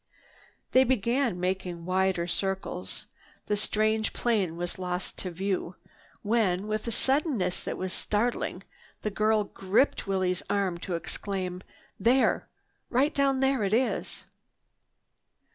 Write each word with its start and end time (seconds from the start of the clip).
They 0.71 0.83
began 0.83 1.39
making 1.39 1.85
wider 1.85 2.25
circles. 2.25 3.05
The 3.45 3.55
strange 3.55 4.13
plane 4.13 4.57
was 4.57 4.79
lost 4.79 5.15
to 5.19 5.29
view 5.29 5.75
when, 6.23 6.65
with 6.65 6.87
a 6.87 6.91
suddenness 6.91 7.59
that 7.59 7.77
was 7.77 7.93
startling, 7.93 8.63
the 9.03 9.11
girl 9.11 9.43
gripped 9.43 10.07
Willie's 10.07 10.41
arm 10.49 10.79
to 10.79 10.95
exclaim: 10.95 11.61
"There! 11.99 12.49
Right 12.89 13.13
down 13.13 13.41
there 13.41 13.63
it 13.63 13.75
is!" 13.75 14.25